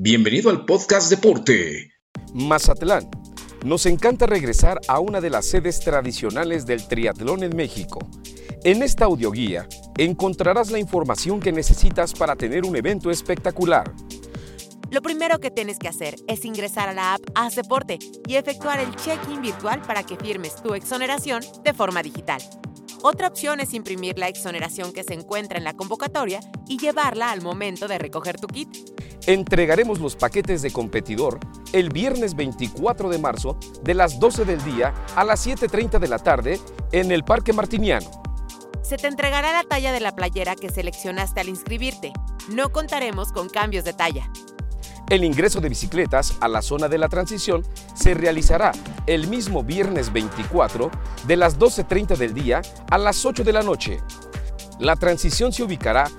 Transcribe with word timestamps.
Bienvenido 0.00 0.48
al 0.50 0.64
podcast 0.64 1.10
Deporte. 1.10 1.90
Mazatlán. 2.32 3.10
Nos 3.64 3.84
encanta 3.84 4.26
regresar 4.26 4.78
a 4.86 5.00
una 5.00 5.20
de 5.20 5.28
las 5.28 5.46
sedes 5.46 5.80
tradicionales 5.80 6.66
del 6.66 6.86
triatlón 6.86 7.42
en 7.42 7.56
México. 7.56 7.98
En 8.62 8.84
esta 8.84 9.06
audioguía 9.06 9.66
encontrarás 9.96 10.70
la 10.70 10.78
información 10.78 11.40
que 11.40 11.50
necesitas 11.50 12.12
para 12.12 12.36
tener 12.36 12.64
un 12.64 12.76
evento 12.76 13.10
espectacular. 13.10 13.92
Lo 14.92 15.02
primero 15.02 15.40
que 15.40 15.50
tienes 15.50 15.80
que 15.80 15.88
hacer 15.88 16.14
es 16.28 16.44
ingresar 16.44 16.88
a 16.88 16.94
la 16.94 17.14
app 17.14 17.22
Haz 17.34 17.56
Deporte 17.56 17.98
y 18.28 18.36
efectuar 18.36 18.78
el 18.78 18.94
check-in 18.94 19.42
virtual 19.42 19.82
para 19.82 20.04
que 20.04 20.14
firmes 20.14 20.62
tu 20.62 20.74
exoneración 20.74 21.42
de 21.64 21.74
forma 21.74 22.04
digital. 22.04 22.40
Otra 23.02 23.28
opción 23.28 23.60
es 23.60 23.74
imprimir 23.74 24.18
la 24.18 24.28
exoneración 24.28 24.92
que 24.92 25.04
se 25.04 25.14
encuentra 25.14 25.56
en 25.58 25.64
la 25.64 25.74
convocatoria 25.74 26.40
y 26.66 26.78
llevarla 26.78 27.30
al 27.30 27.42
momento 27.42 27.86
de 27.86 27.96
recoger 27.96 28.40
tu 28.40 28.48
kit. 28.48 28.68
Entregaremos 29.26 30.00
los 30.00 30.16
paquetes 30.16 30.62
de 30.62 30.72
competidor 30.72 31.38
el 31.72 31.90
viernes 31.90 32.34
24 32.34 33.08
de 33.08 33.18
marzo 33.18 33.56
de 33.82 33.94
las 33.94 34.18
12 34.18 34.44
del 34.44 34.64
día 34.64 34.94
a 35.14 35.22
las 35.22 35.46
7.30 35.46 35.98
de 36.00 36.08
la 36.08 36.18
tarde 36.18 36.60
en 36.90 37.12
el 37.12 37.24
Parque 37.24 37.52
Martiniano. 37.52 38.10
Se 38.82 38.96
te 38.96 39.06
entregará 39.06 39.52
la 39.52 39.64
talla 39.64 39.92
de 39.92 40.00
la 40.00 40.16
playera 40.16 40.56
que 40.56 40.70
seleccionaste 40.70 41.40
al 41.40 41.48
inscribirte. 41.48 42.12
No 42.48 42.72
contaremos 42.72 43.32
con 43.32 43.48
cambios 43.48 43.84
de 43.84 43.92
talla. 43.92 44.28
El 45.08 45.24
ingreso 45.24 45.62
de 45.62 45.70
bicicletas 45.70 46.36
a 46.40 46.48
la 46.48 46.60
zona 46.60 46.86
de 46.88 46.98
la 46.98 47.08
transición 47.08 47.62
se 47.94 48.12
realizará 48.12 48.72
el 49.06 49.26
mismo 49.26 49.62
viernes 49.62 50.12
24 50.12 50.90
de 51.26 51.36
las 51.36 51.58
12.30 51.58 52.16
del 52.16 52.34
día 52.34 52.60
a 52.90 52.98
las 52.98 53.24
8 53.24 53.42
de 53.42 53.52
la 53.54 53.62
noche. 53.62 54.00
La 54.78 54.96
transición 54.96 55.50
se 55.50 55.62
ubicará 55.62 56.10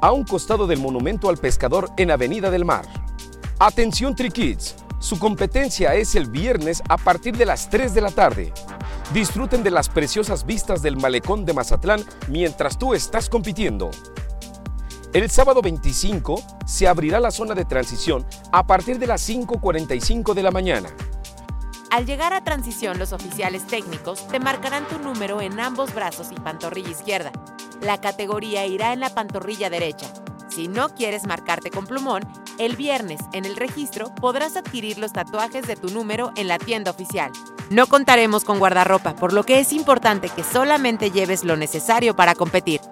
a 0.00 0.12
un 0.12 0.24
costado 0.24 0.66
del 0.66 0.80
monumento 0.80 1.28
al 1.28 1.36
pescador 1.36 1.90
en 1.98 2.10
Avenida 2.10 2.50
del 2.50 2.64
Mar. 2.64 2.86
Atención 3.58 4.16
Trikids, 4.16 4.76
su 4.98 5.18
competencia 5.18 5.94
es 5.94 6.14
el 6.14 6.26
viernes 6.26 6.82
a 6.88 6.96
partir 6.96 7.36
de 7.36 7.44
las 7.44 7.68
3 7.68 7.92
de 7.92 8.00
la 8.00 8.10
tarde. 8.10 8.50
Disfruten 9.12 9.62
de 9.62 9.70
las 9.70 9.90
preciosas 9.90 10.46
vistas 10.46 10.80
del 10.80 10.96
malecón 10.96 11.44
de 11.44 11.52
Mazatlán 11.52 12.02
mientras 12.28 12.78
tú 12.78 12.94
estás 12.94 13.28
compitiendo. 13.28 13.90
El 15.12 15.28
sábado 15.28 15.60
25 15.60 16.42
se 16.64 16.88
abrirá 16.88 17.20
la 17.20 17.30
zona 17.30 17.54
de 17.54 17.66
transición 17.66 18.24
a 18.50 18.66
partir 18.66 18.98
de 18.98 19.06
las 19.06 19.28
5.45 19.28 20.32
de 20.32 20.42
la 20.42 20.50
mañana. 20.50 20.88
Al 21.90 22.06
llegar 22.06 22.32
a 22.32 22.42
transición, 22.42 22.98
los 22.98 23.12
oficiales 23.12 23.66
técnicos 23.66 24.26
te 24.28 24.40
marcarán 24.40 24.88
tu 24.88 24.98
número 24.98 25.42
en 25.42 25.60
ambos 25.60 25.94
brazos 25.94 26.28
y 26.32 26.36
pantorrilla 26.36 26.88
izquierda. 26.88 27.30
La 27.82 28.00
categoría 28.00 28.64
irá 28.64 28.94
en 28.94 29.00
la 29.00 29.10
pantorrilla 29.10 29.68
derecha. 29.68 30.06
Si 30.48 30.68
no 30.68 30.88
quieres 30.88 31.26
marcarte 31.26 31.70
con 31.70 31.86
plumón, 31.86 32.22
el 32.58 32.76
viernes 32.76 33.20
en 33.34 33.44
el 33.44 33.56
registro 33.56 34.14
podrás 34.14 34.56
adquirir 34.56 34.96
los 34.96 35.12
tatuajes 35.12 35.66
de 35.66 35.76
tu 35.76 35.90
número 35.90 36.32
en 36.36 36.48
la 36.48 36.58
tienda 36.58 36.90
oficial. 36.90 37.30
No 37.72 37.86
contaremos 37.86 38.44
con 38.44 38.58
guardarropa, 38.58 39.16
por 39.16 39.32
lo 39.32 39.44
que 39.44 39.58
es 39.58 39.72
importante 39.72 40.28
que 40.28 40.44
solamente 40.44 41.10
lleves 41.10 41.42
lo 41.42 41.56
necesario 41.56 42.14
para 42.14 42.34
competir. 42.34 42.82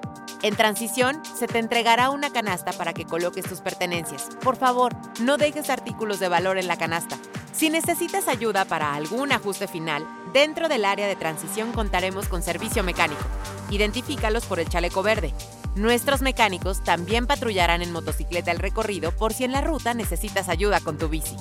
En 0.40 0.56
transición, 0.56 1.20
se 1.36 1.46
te 1.46 1.58
entregará 1.58 2.08
una 2.08 2.32
canasta 2.32 2.72
para 2.72 2.94
que 2.94 3.04
coloques 3.04 3.44
tus 3.44 3.60
pertenencias. 3.60 4.30
Por 4.42 4.56
favor, 4.56 4.96
no 5.20 5.36
dejes 5.36 5.68
artículos 5.68 6.18
de 6.18 6.28
valor 6.28 6.56
en 6.56 6.66
la 6.66 6.78
canasta. 6.78 7.18
Si 7.52 7.68
necesitas 7.68 8.26
ayuda 8.26 8.64
para 8.64 8.94
algún 8.94 9.32
ajuste 9.32 9.68
final, 9.68 10.06
dentro 10.32 10.66
del 10.70 10.86
área 10.86 11.08
de 11.08 11.16
transición 11.16 11.72
contaremos 11.72 12.26
con 12.28 12.40
servicio 12.40 12.82
mecánico. 12.82 13.20
Identifícalos 13.68 14.46
por 14.46 14.60
el 14.60 14.68
chaleco 14.70 15.02
verde. 15.02 15.34
Nuestros 15.74 16.22
mecánicos 16.22 16.82
también 16.82 17.26
patrullarán 17.26 17.82
en 17.82 17.92
motocicleta 17.92 18.50
el 18.50 18.58
recorrido 18.58 19.12
por 19.12 19.34
si 19.34 19.44
en 19.44 19.52
la 19.52 19.60
ruta 19.60 19.92
necesitas 19.92 20.48
ayuda 20.48 20.80
con 20.80 20.96
tu 20.96 21.10
bici. 21.10 21.36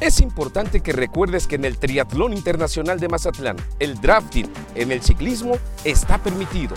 Es 0.00 0.20
importante 0.20 0.80
que 0.80 0.92
recuerdes 0.92 1.46
que 1.46 1.56
en 1.56 1.66
el 1.66 1.76
Triatlón 1.76 2.32
Internacional 2.32 2.98
de 2.98 3.08
Mazatlán, 3.08 3.56
el 3.78 4.00
drafting 4.00 4.50
en 4.74 4.92
el 4.92 5.02
ciclismo 5.02 5.58
está 5.84 6.16
permitido 6.16 6.74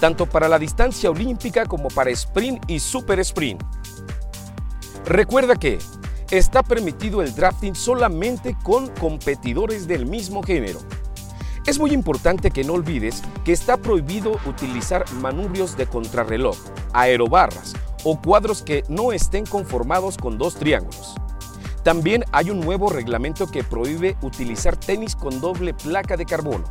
tanto 0.00 0.26
para 0.26 0.48
la 0.48 0.58
distancia 0.58 1.10
olímpica 1.10 1.66
como 1.66 1.88
para 1.88 2.10
sprint 2.10 2.68
y 2.68 2.80
super 2.80 3.20
sprint. 3.20 3.62
Recuerda 5.04 5.56
que 5.56 5.78
está 6.30 6.62
permitido 6.62 7.22
el 7.22 7.34
drafting 7.34 7.74
solamente 7.74 8.56
con 8.62 8.88
competidores 8.88 9.86
del 9.86 10.06
mismo 10.06 10.42
género. 10.42 10.80
Es 11.66 11.78
muy 11.78 11.92
importante 11.92 12.50
que 12.50 12.64
no 12.64 12.72
olvides 12.72 13.22
que 13.44 13.52
está 13.52 13.76
prohibido 13.76 14.38
utilizar 14.46 15.04
manubrios 15.14 15.76
de 15.76 15.86
contrarreloj, 15.86 16.56
aerobarras 16.94 17.74
o 18.04 18.18
cuadros 18.20 18.62
que 18.62 18.84
no 18.88 19.12
estén 19.12 19.44
conformados 19.44 20.16
con 20.16 20.38
dos 20.38 20.54
triángulos. 20.54 21.14
También 21.82 22.24
hay 22.32 22.50
un 22.50 22.60
nuevo 22.60 22.90
reglamento 22.90 23.46
que 23.50 23.64
prohíbe 23.64 24.16
utilizar 24.22 24.76
tenis 24.76 25.16
con 25.16 25.40
doble 25.40 25.74
placa 25.74 26.16
de 26.16 26.26
carbono. 26.26 26.64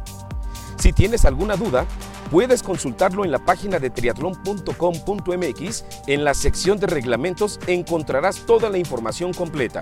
Si 0.77 0.93
tienes 0.93 1.25
alguna 1.25 1.55
duda, 1.55 1.85
Puedes 2.31 2.61
consultarlo 2.61 3.25
en 3.25 3.31
la 3.31 3.39
página 3.39 3.79
de 3.79 3.89
triatlón.com.mx. 3.89 5.85
En 6.05 6.23
la 6.23 6.35
sección 6.35 6.79
de 6.79 6.85
reglamentos 6.87 7.59
encontrarás 7.65 8.45
toda 8.45 8.69
la 8.69 8.77
información 8.77 9.33
completa. 9.33 9.79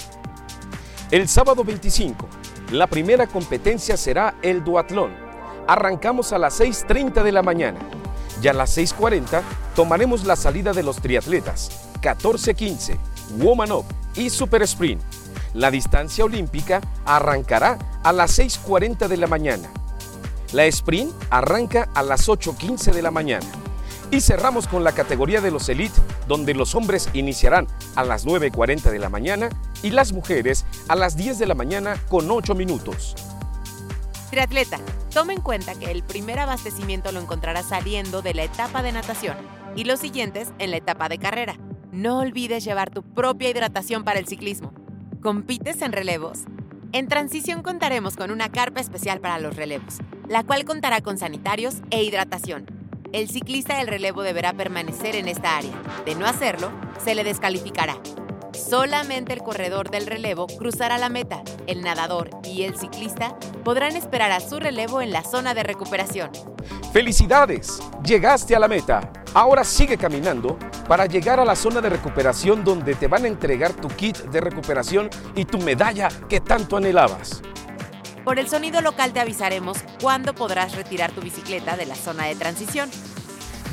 El 1.12 1.28
sábado 1.28 1.66
25, 1.66 2.26
la 2.72 2.88
primera 2.88 3.28
competencia 3.28 3.98
será 3.98 4.36
el 4.42 4.64
duatlón. 4.64 5.12
Arrancamos 5.68 6.32
a 6.32 6.38
las 6.38 6.60
6.30 6.62 7.22
de 7.24 7.32
la 7.34 7.44
mañana 7.44 7.80
y 8.42 8.48
a 8.48 8.54
las 8.54 8.78
6.40 8.78 9.42
tomaremos 9.76 10.26
la 10.26 10.38
salida 10.38 10.72
de 10.72 10.84
los 10.84 11.02
triatletas 11.02 11.92
14-15, 12.02 12.98
Woman 13.40 13.74
Up 13.74 13.86
y 14.16 14.30
Super 14.30 14.62
Sprint. 14.62 15.02
La 15.58 15.72
distancia 15.72 16.24
olímpica 16.24 16.80
arrancará 17.04 17.78
a 18.04 18.14
las 18.14 18.40
6.40 18.40 19.10
de 19.10 19.18
la 19.18 19.28
mañana 19.28 19.70
la 20.54 20.66
sprint 20.66 21.12
arranca 21.30 21.90
a 21.94 22.04
las 22.04 22.30
8.15 22.30 22.94
de 22.94 23.02
la 23.02 23.12
mañana. 23.12 23.46
Y 24.12 24.22
cerramos 24.22 24.68
con 24.68 24.86
la 24.86 24.94
categoría 24.94 25.42
de 25.42 25.52
los 25.52 25.68
Elite, 25.68 26.00
donde 26.28 26.54
los 26.54 26.76
hombres 26.76 27.10
iniciarán 27.14 27.68
a 27.96 28.06
las 28.06 28.26
9.40 28.26 28.90
de 28.90 29.00
la 29.00 29.10
mañana 29.10 29.50
y 29.84 29.90
las 29.90 30.14
mujeres 30.14 30.66
a 30.88 30.96
las 30.96 31.18
10 31.18 31.40
de 31.40 31.46
la 31.46 31.56
mañana 31.56 32.02
con 32.08 32.32
8 32.32 32.56
minutos. 32.56 33.16
Triatleta, 34.30 34.80
toma 35.14 35.34
en 35.34 35.42
cuenta 35.42 35.76
que 35.76 35.92
el 35.92 36.04
primer 36.04 36.40
abastecimiento 36.40 37.12
lo 37.12 37.20
encontrarás 37.20 37.68
saliendo 37.68 38.22
de 38.22 38.34
la 38.34 38.44
etapa 38.44 38.82
de 38.82 38.94
natación 38.94 39.36
y 39.76 39.84
los 39.84 40.00
siguientes 40.00 40.50
en 40.60 40.72
la 40.72 40.78
etapa 40.78 41.10
de 41.10 41.18
carrera. 41.18 41.58
No 41.92 42.20
olvides 42.20 42.64
llevar 42.64 42.90
tu 42.90 43.04
propia 43.04 43.50
hidratación 43.50 44.06
para 44.06 44.20
el 44.20 44.28
ciclismo. 44.28 44.72
¿Compites 45.28 45.82
en 45.82 45.92
relevos? 45.92 46.46
En 46.94 47.10
transición 47.10 47.62
contaremos 47.62 48.16
con 48.16 48.32
una 48.32 48.50
carpa 48.50 48.80
especial 48.80 49.20
para 49.20 49.40
los 49.40 49.58
relevos, 49.58 49.98
la 50.30 50.46
cual 50.46 50.64
contará 50.64 51.02
con 51.02 51.18
sanitarios 51.18 51.82
e 51.90 52.02
hidratación. 52.02 52.66
El 53.12 53.28
ciclista 53.28 53.78
del 53.78 53.88
relevo 53.88 54.22
deberá 54.22 54.54
permanecer 54.54 55.18
en 55.18 55.28
esta 55.28 55.58
área. 55.58 55.74
De 56.06 56.16
no 56.16 56.26
hacerlo, 56.26 56.72
se 57.04 57.14
le 57.14 57.26
descalificará. 57.26 57.98
Solamente 58.54 59.34
el 59.34 59.40
corredor 59.40 59.92
del 59.92 60.08
relevo 60.08 60.48
cruzará 60.48 60.98
la 60.98 61.10
meta. 61.10 61.44
El 61.68 61.82
nadador 61.82 62.30
y 62.46 62.64
el 62.64 62.78
ciclista 62.78 63.38
podrán 63.66 63.98
esperar 63.98 64.32
a 64.32 64.40
su 64.40 64.62
relevo 64.62 65.02
en 65.02 65.12
la 65.12 65.26
zona 65.26 65.54
de 65.54 65.64
recuperación. 65.64 66.32
¡Felicidades! 66.94 67.82
Llegaste 68.02 68.56
a 68.56 68.60
la 68.60 68.70
meta. 68.70 69.12
Ahora 69.34 69.66
sigue 69.66 69.98
caminando 69.98 70.58
para 70.88 71.06
llegar 71.06 71.40
a 71.40 71.46
la 71.46 71.56
zona 71.56 71.82
de 71.82 71.90
recuperación 71.90 72.64
donde 72.64 72.96
te 72.96 73.08
van 73.08 73.26
a 73.26 73.28
entregar 73.28 73.74
tu 73.74 73.88
kit 73.90 74.18
de 74.18 74.42
recuperación 74.42 75.10
y 75.36 75.46
tu 75.46 75.60
medalla 75.60 76.10
que 76.30 76.40
tanto 76.40 76.78
anhelabas. 76.78 77.42
Por 78.24 78.40
el 78.40 78.50
sonido 78.50 78.82
local 78.82 79.14
te 79.14 79.20
avisaremos 79.20 79.78
cuándo 80.02 80.34
podrás 80.34 80.76
retirar 80.76 81.12
tu 81.12 81.22
bicicleta 81.22 81.78
de 81.78 81.86
la 81.86 81.96
zona 81.96 82.26
de 82.26 82.36
transición. 82.36 82.90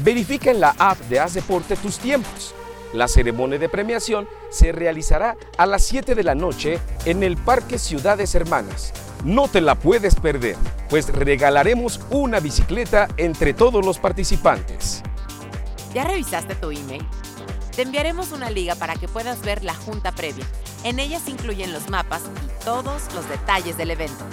Verifica 0.03 0.50
en 0.50 0.61
la 0.61 0.75
app 0.79 0.99
de 1.09 1.21
Haz 1.21 1.35
Deporte 1.35 1.77
tus 1.77 1.99
tiempos. 1.99 2.55
La 2.93 3.09
ceremonia 3.09 3.59
de 3.59 3.69
premiación 3.69 4.29
se 4.50 4.71
realizará 4.71 5.37
a 5.59 5.67
las 5.67 5.83
7 5.83 6.15
de 6.15 6.23
la 6.23 6.37
noche 6.37 6.79
en 7.05 7.25
el 7.25 7.37
Parque 7.37 7.79
Ciudades 7.79 8.35
Hermanas. 8.37 8.93
No 9.25 9.49
te 9.49 9.61
la 9.61 9.75
puedes 9.75 10.15
perder, 10.15 10.56
pues 10.88 11.09
regalaremos 11.09 12.00
una 12.11 12.38
bicicleta 12.38 13.09
entre 13.17 13.55
todos 13.55 13.85
los 13.85 13.99
participantes. 13.99 15.03
¿Ya 15.94 16.02
revisaste 16.02 16.56
tu 16.56 16.73
email? 16.73 17.06
Te 17.76 17.82
enviaremos 17.82 18.32
una 18.32 18.50
liga 18.50 18.75
para 18.75 18.96
que 18.96 19.06
puedas 19.06 19.41
ver 19.43 19.62
la 19.62 19.75
junta 19.75 20.11
previa. 20.11 20.44
En 20.82 20.99
ella 20.99 21.20
se 21.20 21.31
incluyen 21.31 21.73
los 21.73 21.88
mapas 21.88 22.23
y 22.44 22.64
todos 22.64 23.14
los 23.14 23.29
detalles 23.29 23.76
del 23.76 23.93
evento. 23.93 24.25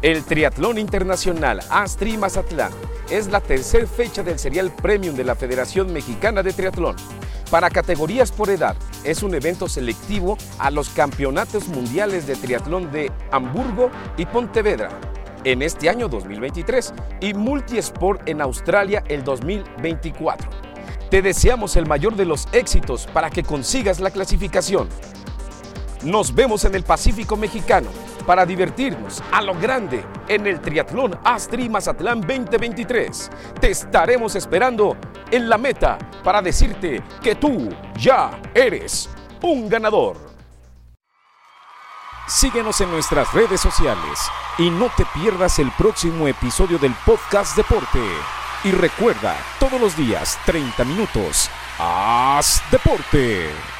El 0.00 0.24
Triatlón 0.24 0.78
Internacional 0.78 1.60
Astri 1.70 2.16
Mazatlán 2.16 2.72
es 3.10 3.28
la 3.28 3.40
tercera 3.40 3.86
fecha 3.86 4.22
del 4.22 4.38
serial 4.38 4.74
premium 4.74 5.14
de 5.14 5.24
la 5.24 5.34
Federación 5.34 5.92
Mexicana 5.92 6.42
de 6.42 6.54
Triatlón. 6.54 6.96
Para 7.50 7.68
categorías 7.68 8.32
por 8.32 8.48
edad, 8.48 8.74
es 9.04 9.22
un 9.22 9.34
evento 9.34 9.68
selectivo 9.68 10.38
a 10.58 10.70
los 10.70 10.88
campeonatos 10.88 11.68
mundiales 11.68 12.26
de 12.26 12.34
triatlón 12.34 12.90
de 12.90 13.12
Hamburgo 13.30 13.90
y 14.16 14.24
Pontevedra 14.24 14.88
en 15.44 15.60
este 15.60 15.90
año 15.90 16.08
2023 16.08 16.94
y 17.20 17.34
Multisport 17.34 18.26
en 18.26 18.40
Australia 18.40 19.04
el 19.08 19.22
2024. 19.22 20.63
Te 21.10 21.22
deseamos 21.22 21.76
el 21.76 21.86
mayor 21.86 22.16
de 22.16 22.24
los 22.24 22.48
éxitos 22.52 23.06
para 23.06 23.30
que 23.30 23.42
consigas 23.42 24.00
la 24.00 24.10
clasificación. 24.10 24.88
Nos 26.02 26.34
vemos 26.34 26.64
en 26.64 26.74
el 26.74 26.82
Pacífico 26.82 27.36
Mexicano 27.36 27.88
para 28.26 28.44
divertirnos 28.44 29.22
a 29.32 29.42
lo 29.42 29.54
grande 29.54 30.04
en 30.28 30.46
el 30.46 30.60
Triatlón 30.60 31.18
Astri 31.24 31.68
Mazatlán 31.68 32.20
2023. 32.20 33.30
Te 33.60 33.70
estaremos 33.70 34.34
esperando 34.34 34.96
en 35.30 35.48
la 35.48 35.58
meta 35.58 35.98
para 36.22 36.42
decirte 36.42 37.02
que 37.22 37.34
tú 37.34 37.68
ya 37.98 38.30
eres 38.54 39.08
un 39.42 39.68
ganador. 39.68 40.16
Síguenos 42.26 42.80
en 42.80 42.90
nuestras 42.90 43.32
redes 43.34 43.60
sociales 43.60 44.18
y 44.58 44.70
no 44.70 44.90
te 44.96 45.04
pierdas 45.06 45.58
el 45.58 45.70
próximo 45.72 46.26
episodio 46.26 46.78
del 46.78 46.94
podcast 47.04 47.56
Deporte. 47.56 48.00
Y 48.64 48.72
recuerda, 48.72 49.36
todos 49.60 49.78
los 49.78 49.94
días, 49.94 50.38
30 50.46 50.84
minutos, 50.84 51.50
haz 51.78 52.62
deporte. 52.70 53.73